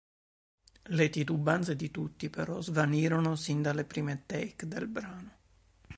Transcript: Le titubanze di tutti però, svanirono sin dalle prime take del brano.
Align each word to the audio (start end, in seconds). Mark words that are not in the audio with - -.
Le 0.81 1.09
titubanze 1.11 1.75
di 1.75 1.91
tutti 1.91 2.31
però, 2.31 2.59
svanirono 2.59 3.35
sin 3.35 3.61
dalle 3.61 3.85
prime 3.85 4.23
take 4.25 4.67
del 4.67 4.87
brano. 4.87 5.37